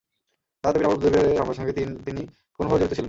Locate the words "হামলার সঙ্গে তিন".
1.39-1.89